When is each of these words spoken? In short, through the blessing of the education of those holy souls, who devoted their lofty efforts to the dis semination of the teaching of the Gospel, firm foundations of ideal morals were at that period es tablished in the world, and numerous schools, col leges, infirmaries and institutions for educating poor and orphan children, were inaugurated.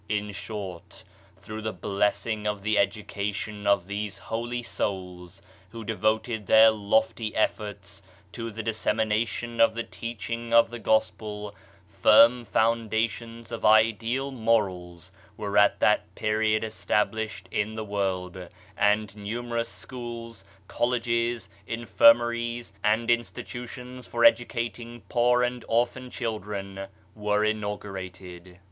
In 0.09 0.31
short, 0.31 1.03
through 1.37 1.61
the 1.61 1.71
blessing 1.71 2.47
of 2.47 2.63
the 2.63 2.75
education 2.79 3.67
of 3.67 3.87
those 3.87 4.17
holy 4.17 4.63
souls, 4.63 5.43
who 5.69 5.83
devoted 5.85 6.47
their 6.47 6.71
lofty 6.71 7.35
efforts 7.35 8.01
to 8.31 8.49
the 8.49 8.63
dis 8.63 8.83
semination 8.83 9.59
of 9.59 9.75
the 9.75 9.83
teaching 9.83 10.55
of 10.55 10.71
the 10.71 10.79
Gospel, 10.79 11.53
firm 11.87 12.45
foundations 12.45 13.51
of 13.51 13.63
ideal 13.63 14.31
morals 14.31 15.11
were 15.37 15.55
at 15.55 15.79
that 15.81 16.15
period 16.15 16.63
es 16.63 16.83
tablished 16.83 17.43
in 17.51 17.75
the 17.75 17.85
world, 17.85 18.49
and 18.75 19.15
numerous 19.15 19.69
schools, 19.69 20.43
col 20.67 20.87
leges, 20.97 21.47
infirmaries 21.67 22.73
and 22.83 23.11
institutions 23.11 24.07
for 24.07 24.25
educating 24.25 25.01
poor 25.09 25.43
and 25.43 25.63
orphan 25.67 26.09
children, 26.09 26.87
were 27.13 27.45
inaugurated. 27.45 28.57